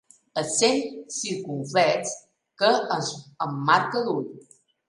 Accent 0.41 1.03
circumflex 1.17 2.09
que 2.63 2.73
ens 2.97 3.15
emmarca 3.49 4.07
l'ull. 4.09 4.29